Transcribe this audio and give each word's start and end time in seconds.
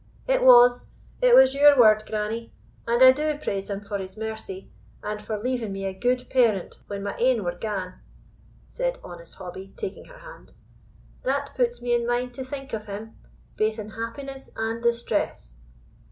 "It 0.25 0.41
was 0.43 0.89
it 1.21 1.35
was 1.35 1.53
your 1.53 1.77
word, 1.77 2.01
grannie; 2.07 2.51
and 2.87 3.03
I 3.03 3.11
do 3.11 3.37
praise 3.37 3.69
Him 3.69 3.81
for 3.81 3.99
His 3.99 4.17
mercy, 4.17 4.71
and 5.03 5.21
for 5.21 5.37
leaving 5.37 5.71
me 5.71 5.85
a 5.85 5.93
good 5.93 6.27
parent 6.27 6.79
when 6.87 7.03
my 7.03 7.15
ain 7.19 7.43
were 7.43 7.53
gane," 7.55 7.93
said 8.67 8.97
honest 9.03 9.35
Hobbie, 9.35 9.75
taking 9.77 10.05
her 10.05 10.17
hand, 10.17 10.53
"that 11.21 11.53
puts 11.53 11.83
me 11.83 11.93
in 11.93 12.07
mind 12.07 12.33
to 12.33 12.43
think 12.43 12.73
of 12.73 12.87
Him, 12.87 13.15
baith 13.57 13.77
in 13.77 13.91
happiness 13.91 14.49
and 14.55 14.81
distress." 14.81 15.53